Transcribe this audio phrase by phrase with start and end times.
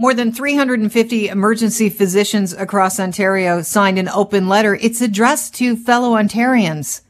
[0.00, 4.76] More than 350 emergency physicians across Ontario signed an open letter.
[4.76, 7.00] It's addressed to fellow Ontarians.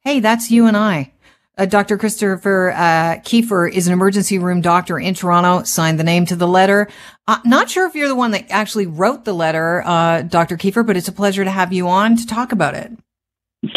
[0.00, 1.12] Hey, that's you and I.
[1.58, 1.98] Uh, Dr.
[1.98, 6.48] Christopher uh, Kiefer is an emergency room doctor in Toronto, signed the name to the
[6.48, 6.88] letter.
[7.28, 10.56] Uh, not sure if you're the one that actually wrote the letter, uh, Dr.
[10.56, 12.92] Kiefer, but it's a pleasure to have you on to talk about it.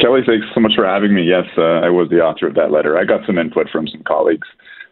[0.01, 1.23] Kelly, thanks so much for having me.
[1.23, 2.97] Yes, uh, I was the author of that letter.
[2.97, 4.47] I got some input from some colleagues,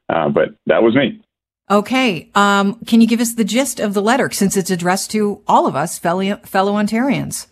[0.09, 1.22] uh, but that was me.
[1.71, 2.29] Okay.
[2.35, 5.65] Um, can you give us the gist of the letter since it's addressed to all
[5.65, 7.47] of us, fellow, fellow Ontarians?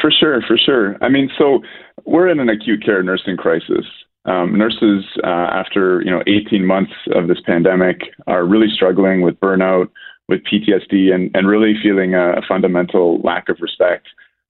[0.00, 0.96] For sure, for sure.
[1.02, 1.60] I mean, so
[2.04, 3.84] we're in an acute care nursing crisis.
[4.26, 9.40] Um, nurses, uh, after you know 18 months of this pandemic, are really struggling with
[9.40, 9.88] burnout,
[10.28, 14.06] with PTSD, and, and really feeling a, fundamental lack of respect,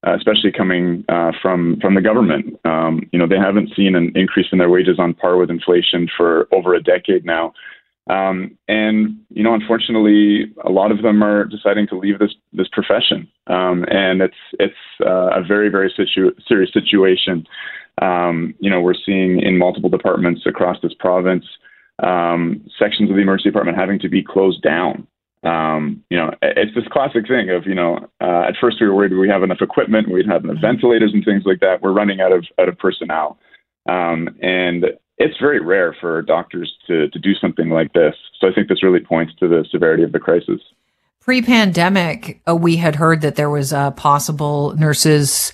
[0.06, 2.58] uh, especially coming uh, from from the government.
[2.64, 6.08] Um, you know, they haven't seen an increase in their wages on par with inflation
[6.16, 7.52] for over a decade now.
[8.08, 12.68] Um, and you know, unfortunately, a lot of them are deciding to leave this this
[12.72, 14.74] profession, um, and it's it's
[15.06, 17.46] uh, a very very situ- serious situation.
[18.00, 21.44] Um, you know, we're seeing in multiple departments across this province
[22.02, 25.06] um, sections of the emergency department having to be closed down.
[25.42, 28.94] Um, you know, it's this classic thing of you know, uh, at first we were
[28.94, 31.80] worried we have enough equipment, we'd have enough ventilators and things like that.
[31.82, 33.38] We're running out of out of personnel,
[33.88, 34.86] um, and
[35.20, 38.14] it's very rare for doctors to, to do something like this.
[38.40, 40.60] So I think this really points to the severity of the crisis.
[41.20, 45.52] Pre pandemic, uh, we had heard that there was a possible nurses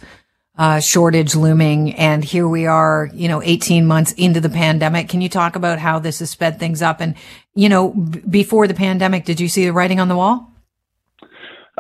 [0.57, 1.93] uh, shortage looming.
[1.95, 5.09] And here we are, you know, 18 months into the pandemic.
[5.09, 7.01] Can you talk about how this has sped things up?
[7.01, 7.17] And,
[7.55, 10.51] you know, b- before the pandemic, did you see the writing on the wall?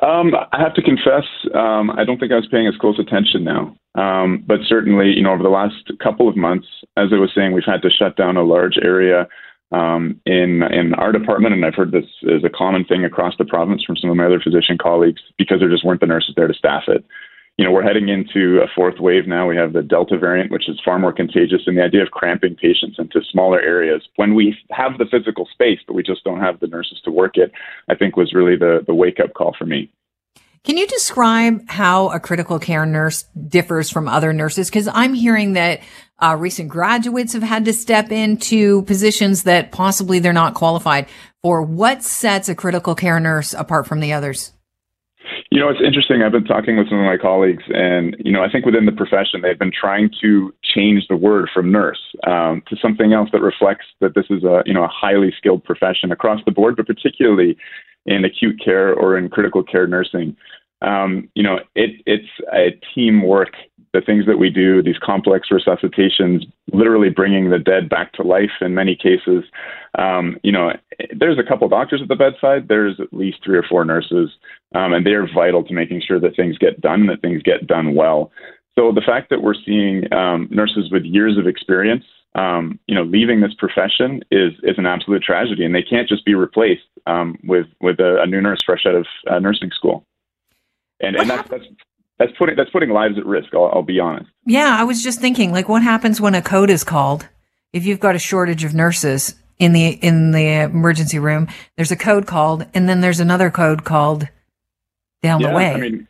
[0.03, 3.45] Um, I have to confess, um, I don't think I was paying as close attention
[3.45, 3.75] now.
[3.97, 6.67] Um, but certainly, you know, over the last couple of months,
[6.97, 9.27] as I was saying, we've had to shut down a large area
[9.73, 13.45] um, in in our department, and I've heard this is a common thing across the
[13.45, 16.47] province from some of my other physician colleagues because there just weren't the nurses there
[16.47, 17.05] to staff it.
[17.59, 19.49] You know, we're heading into a fourth wave now.
[19.49, 22.55] We have the Delta variant, which is far more contagious, and the idea of cramping
[22.55, 26.61] patients into smaller areas when we have the physical space, but we just don't have
[26.61, 27.51] the nurses to work it,
[27.89, 29.91] I think was really the the wake up call for me.
[30.67, 34.69] Can you describe how a critical care nurse differs from other nurses?
[34.69, 35.81] Because I'm hearing that
[36.19, 41.07] uh, recent graduates have had to step into positions that possibly they're not qualified
[41.41, 41.63] for.
[41.63, 44.53] What sets a critical care nurse apart from the others?
[45.53, 46.23] You know, it's interesting.
[46.23, 48.93] I've been talking with some of my colleagues, and you know, I think within the
[48.93, 53.41] profession they've been trying to change the word from nurse um, to something else that
[53.41, 56.87] reflects that this is a you know a highly skilled profession across the board, but
[56.87, 57.57] particularly
[58.07, 60.37] in acute care or in critical care nursing.
[60.83, 63.55] Um, you know, it, it's a teamwork.
[63.93, 68.51] The things that we do, these complex resuscitations, literally bringing the dead back to life
[68.61, 69.45] in many cases.
[69.99, 70.73] Um, you know,
[71.17, 72.69] there's a couple doctors at the bedside.
[72.69, 74.31] There's at least three or four nurses,
[74.75, 77.67] um, and they are vital to making sure that things get done that things get
[77.67, 78.31] done well.
[78.79, 82.05] So the fact that we're seeing um, nurses with years of experience
[82.37, 86.25] um, you know, leaving this profession is is an absolute tragedy, and they can't just
[86.25, 90.05] be replaced um, with with a, a, new nurse fresh out of uh, nursing school.
[91.01, 91.65] And and that's, that's
[92.19, 93.55] that's putting that's putting lives at risk.
[93.55, 94.31] I'll, I'll be honest.
[94.45, 97.27] Yeah, I was just thinking, like, what happens when a code is called?
[97.73, 101.97] If you've got a shortage of nurses in the in the emergency room, there's a
[101.97, 104.29] code called, and then there's another code called
[105.23, 105.73] down yeah, the way.
[105.73, 106.09] I mean,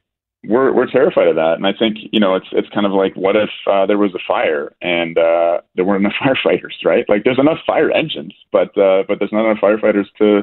[0.48, 3.14] we're we're terrified of that, and I think you know it's it's kind of like
[3.14, 7.04] what if uh, there was a fire and uh, there weren't enough firefighters, right?
[7.08, 10.42] Like there's enough fire engines, but uh, but there's not enough firefighters to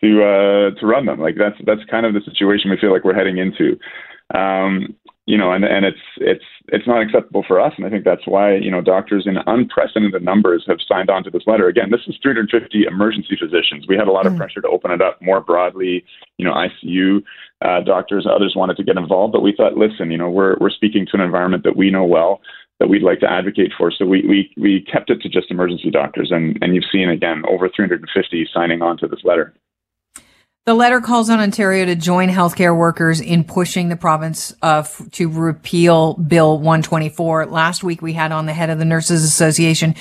[0.00, 1.20] to uh, to run them.
[1.20, 3.78] Like that's that's kind of the situation we feel like we're heading into.
[4.34, 4.94] Um,
[5.26, 8.26] you know, and and it's it's it's not acceptable for us, and I think that's
[8.26, 11.66] why you know doctors in unprecedented numbers have signed on to this letter.
[11.66, 13.86] Again, this is 350 emergency physicians.
[13.88, 14.32] We had a lot mm.
[14.32, 16.04] of pressure to open it up more broadly.
[16.38, 17.22] You know, ICU
[17.60, 20.70] uh, doctors, others wanted to get involved, but we thought, listen, you know, we're we're
[20.70, 22.40] speaking to an environment that we know well
[22.78, 23.90] that we'd like to advocate for.
[23.90, 27.42] So we we we kept it to just emergency doctors, and and you've seen again
[27.48, 29.54] over 350 signing on to this letter.
[30.66, 35.00] The letter calls on Ontario to join healthcare workers in pushing the province uh, f-
[35.12, 37.46] to repeal Bill 124.
[37.46, 39.94] Last week we had on the head of the Nurses Association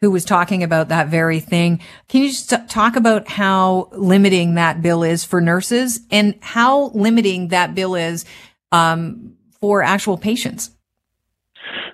[0.00, 1.80] who was talking about that very thing.
[2.06, 7.48] Can you just talk about how limiting that bill is for nurses and how limiting
[7.48, 8.24] that bill is
[8.70, 10.70] um, for actual patients?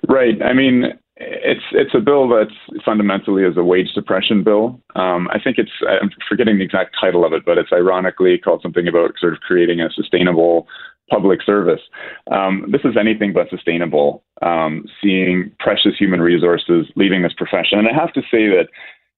[0.07, 0.39] Right.
[0.43, 2.47] I mean, it's it's a bill that
[2.83, 4.79] fundamentally is a wage suppression bill.
[4.95, 8.61] Um, I think it's I'm forgetting the exact title of it, but it's ironically called
[8.61, 10.67] something about sort of creating a sustainable
[11.09, 11.81] public service.
[12.31, 14.23] Um, this is anything but sustainable.
[14.41, 18.67] Um, seeing precious human resources leaving this profession, and I have to say that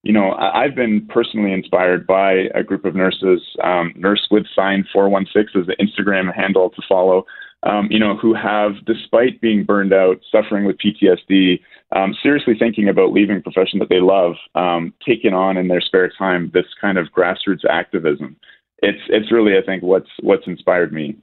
[0.04, 3.40] you know, I, have been personally inspired by a group of nurses.
[3.64, 7.26] Um, Nurse with sign 416 is the Instagram handle to follow.
[7.64, 11.60] Um, you know, who have, despite being burned out, suffering with PTSD,
[11.96, 15.82] um, seriously thinking about leaving a profession that they love, um, taking on in their
[15.82, 18.36] spare time this kind of grassroots activism.
[18.80, 21.18] It's it's really, I think, what's what's inspired me.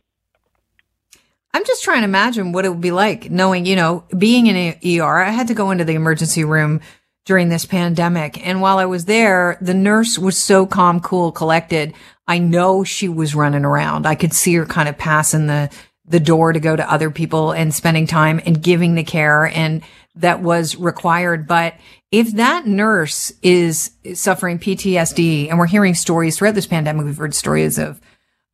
[1.55, 4.77] I'm just trying to imagine what it would be like knowing, you know, being in
[4.85, 5.19] ER.
[5.19, 6.81] I had to go into the emergency room
[7.25, 8.47] during this pandemic.
[8.47, 11.95] And while I was there, the nurse was so calm, cool, collected.
[12.27, 14.07] I know she was running around.
[14.07, 15.71] I could see her kind of passing the,
[16.09, 19.83] the door to go to other people and spending time and giving the care and
[20.17, 21.47] that was required.
[21.47, 21.75] But
[22.11, 27.35] if that nurse is suffering PTSD and we're hearing stories throughout this pandemic, we've heard
[27.35, 28.01] stories of,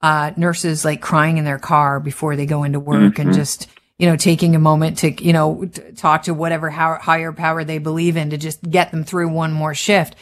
[0.02, 3.22] uh, nurses like crying in their car before they go into work mm-hmm.
[3.22, 3.68] and just,
[3.98, 5.64] you know, taking a moment to, you know,
[5.96, 9.74] talk to whatever higher power they believe in to just get them through one more
[9.74, 10.14] shift.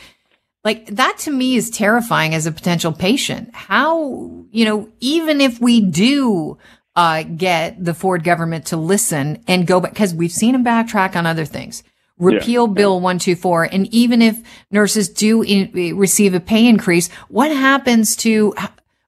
[0.65, 3.51] Like that to me is terrifying as a potential patient.
[3.53, 6.59] How, you know, even if we do,
[6.95, 11.17] uh, get the Ford government to listen and go back, cause we've seen them backtrack
[11.17, 11.83] on other things.
[12.19, 12.75] Repeal yeah.
[12.75, 13.65] Bill 124.
[13.65, 14.41] And even if
[14.71, 18.55] nurses do in, receive a pay increase, what happens to,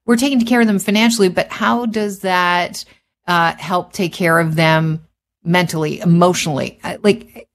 [0.07, 2.85] we're taking care of them financially, but how does that,
[3.27, 5.07] uh, help take care of them
[5.45, 6.79] mentally, emotionally?
[6.83, 7.49] Uh, like,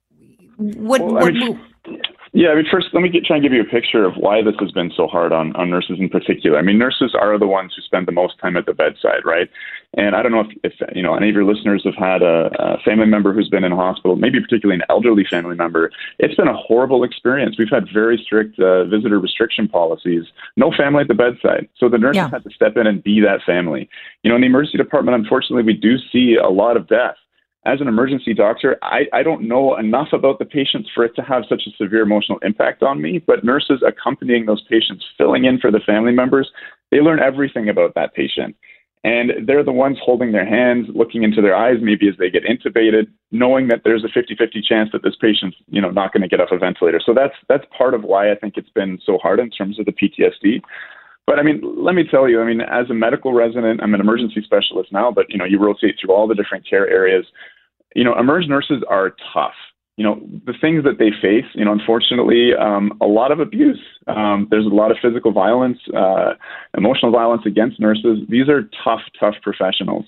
[0.57, 1.01] what?
[1.01, 1.59] Well, what I mean,
[2.39, 4.41] yeah, I mean, first, let me get, try and give you a picture of why
[4.41, 6.57] this has been so hard on, on nurses in particular.
[6.57, 9.49] I mean, nurses are the ones who spend the most time at the bedside, right?
[9.95, 12.49] And I don't know if, if you know any of your listeners have had a,
[12.57, 15.91] a family member who's been in hospital, maybe particularly an elderly family member.
[16.19, 17.57] It's been a horrible experience.
[17.59, 20.23] We've had very strict uh, visitor restriction policies,
[20.55, 21.67] no family at the bedside.
[21.75, 22.29] So the nurses yeah.
[22.29, 23.89] had to step in and be that family.
[24.23, 27.17] You know, in the emergency department, unfortunately, we do see a lot of death
[27.65, 31.21] as an emergency doctor, I, I don't know enough about the patients for it to
[31.21, 33.19] have such a severe emotional impact on me.
[33.19, 36.49] But nurses accompanying those patients, filling in for the family members,
[36.91, 38.55] they learn everything about that patient.
[39.03, 42.43] And they're the ones holding their hands, looking into their eyes, maybe as they get
[42.43, 46.27] intubated, knowing that there's a 50-50 chance that this patient's, you know, not going to
[46.27, 47.01] get off a ventilator.
[47.05, 49.85] So that's that's part of why I think it's been so hard in terms of
[49.85, 50.61] the PTSD.
[51.29, 54.01] But I mean, let me tell you, I mean, as a medical resident, I'm an
[54.01, 57.23] emergency specialist now, but you know, you rotate through all the different care areas.
[57.93, 59.53] You know, emerge nurses are tough.
[59.95, 63.79] You know, the things that they face, you know, unfortunately, um, a lot of abuse.
[64.07, 66.33] Um, there's a lot of physical violence, uh,
[66.75, 68.25] emotional violence against nurses.
[68.27, 70.05] These are tough, tough professionals.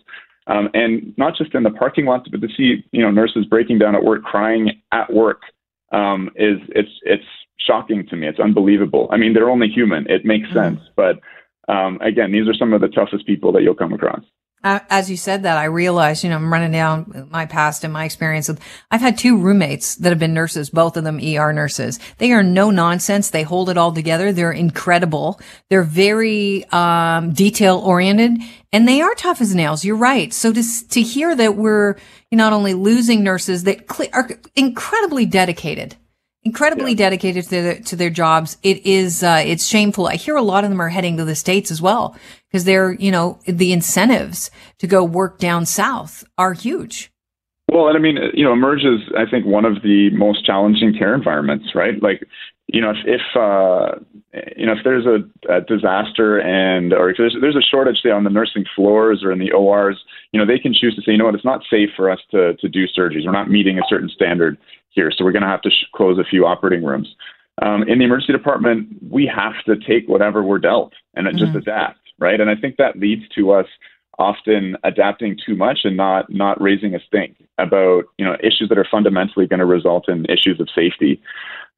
[0.47, 3.77] Um, and not just in the parking lots, but to see, you know, nurses breaking
[3.77, 5.41] down at work, crying at work,
[5.91, 7.25] um, is it's it's
[7.65, 8.27] shocking to me.
[8.27, 9.09] It's unbelievable.
[9.11, 10.05] I mean, they're only human.
[10.09, 10.75] It makes mm-hmm.
[10.75, 10.81] sense.
[10.95, 11.19] But
[11.67, 14.23] um, again, these are some of the toughest people that you'll come across.
[14.63, 17.91] Uh, as you said that, I realized, you know, I'm running down my past and
[17.91, 18.59] my experience with,
[18.91, 21.99] I've had two roommates that have been nurses, both of them ER nurses.
[22.19, 23.31] They are no nonsense.
[23.31, 24.31] They hold it all together.
[24.31, 25.41] They're incredible.
[25.69, 28.37] They're very, um, detail oriented
[28.71, 29.83] and they are tough as nails.
[29.83, 30.31] You're right.
[30.31, 31.95] So to, to hear that we're
[32.31, 35.95] not only losing nurses that are incredibly dedicated
[36.43, 36.97] incredibly yeah.
[36.97, 38.57] dedicated to their, to their jobs.
[38.63, 40.07] It is, uh, it's shameful.
[40.07, 42.15] I hear a lot of them are heading to the States as well
[42.49, 47.11] because they're, you know, the incentives to go work down south are huge.
[47.71, 50.93] Well, and I mean, you know, Emerge is, I think, one of the most challenging
[50.97, 52.01] care environments, right?
[52.03, 52.27] Like,
[52.67, 53.99] you know, if, if uh,
[54.57, 55.19] you know, if there's a,
[55.53, 59.31] a disaster and, or if there's, there's a shortage, say, on the nursing floors or
[59.31, 61.63] in the ORs, you know, they can choose to say, you know what, it's not
[61.69, 63.25] safe for us to, to do surgeries.
[63.25, 64.57] We're not meeting a certain standard
[64.91, 67.15] here, so we're going to have to sh- close a few operating rooms.
[67.61, 71.37] Um, in the emergency department, we have to take whatever we're dealt and mm-hmm.
[71.37, 72.39] just adapt, right?
[72.39, 73.67] And I think that leads to us
[74.19, 78.77] often adapting too much and not not raising a stink about you know issues that
[78.77, 81.21] are fundamentally going to result in issues of safety.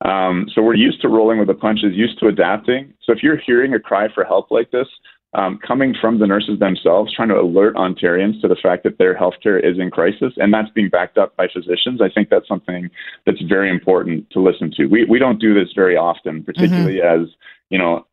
[0.03, 2.93] Um, so we're used to rolling with the punches, used to adapting.
[3.03, 4.87] So if you're hearing a cry for help like this,
[5.35, 9.15] um, coming from the nurses themselves, trying to alert Ontarians to the fact that their
[9.15, 12.01] healthcare is in crisis, and that's being backed up by physicians.
[12.01, 12.89] I think that's something
[13.25, 14.85] that's very important to listen to.
[14.85, 17.23] We we don't do this very often, particularly mm-hmm.
[17.23, 17.29] as
[17.73, 18.05] you know,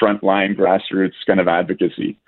[0.00, 2.18] frontline grassroots kind of advocacy.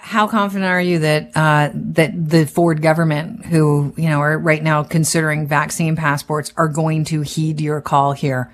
[0.00, 4.62] How confident are you that uh, that the Ford government, who you know are right
[4.62, 8.52] now considering vaccine passports, are going to heed your call here?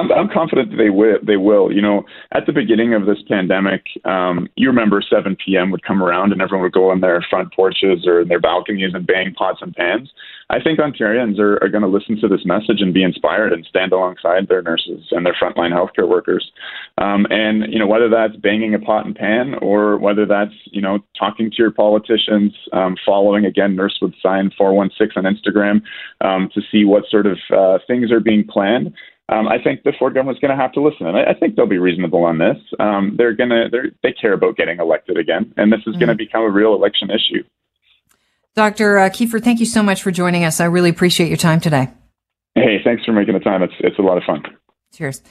[0.00, 1.18] I'm, I'm confident they will.
[1.22, 1.70] They will.
[1.70, 5.70] You know, at the beginning of this pandemic, um, you remember 7 p.m.
[5.70, 8.92] would come around and everyone would go on their front porches or in their balconies
[8.94, 10.10] and bang pots and pans.
[10.48, 13.64] I think Ontarians are, are going to listen to this message and be inspired and
[13.66, 16.50] stand alongside their nurses and their frontline healthcare workers.
[16.98, 20.80] Um, and you know, whether that's banging a pot and pan or whether that's you
[20.80, 25.82] know talking to your politicians, um, following again Nurse with Sign 416 on Instagram
[26.20, 28.92] um, to see what sort of uh, things are being planned.
[29.30, 31.54] Um, I think the Ford government's going to have to listen, and I, I, think
[31.54, 32.56] they'll be reasonable on this.
[32.80, 33.68] Um, they're going to
[34.02, 36.00] they care about getting elected again, and this is mm-hmm.
[36.00, 37.44] going to become a real election issue.
[38.56, 38.98] Dr.
[38.98, 40.60] Uh, Kiefer, thank you so much for joining us.
[40.60, 41.88] I really appreciate your time today.
[42.56, 43.62] Hey, thanks for making the time.
[43.62, 44.42] It's it's a lot of fun.
[44.92, 45.22] Cheers.